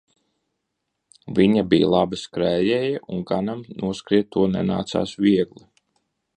[1.39, 5.67] Viņa bija laba skrējēja un ganam noskriet to nenācās viegli.